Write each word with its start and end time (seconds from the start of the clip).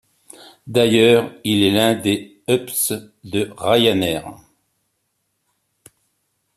D'ailleurs, 0.65 1.31
il 1.43 1.61
est 1.61 1.69
l'un 1.69 1.93
des 1.93 2.41
hubs 2.47 2.71
de 3.23 3.51
Ryanair. 3.55 4.33